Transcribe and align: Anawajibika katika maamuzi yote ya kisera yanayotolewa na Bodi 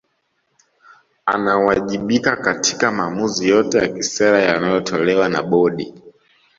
Anawajibika 1.25 2.35
katika 2.35 2.91
maamuzi 2.91 3.49
yote 3.49 3.77
ya 3.77 3.87
kisera 3.87 4.39
yanayotolewa 4.41 5.29
na 5.29 5.43
Bodi 5.43 5.93